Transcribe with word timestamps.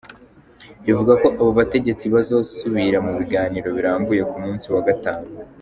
Rivuga 0.85 1.13
ko 1.21 1.27
abo 1.39 1.51
bategetsi 1.59 2.05
bazosubira 2.13 2.97
mu 3.05 3.11
biganiro 3.19 3.67
birambuye 3.77 4.21
ku 4.29 4.35
munsi 4.43 4.65
wa 4.73 4.81
gatanu. 4.87 5.25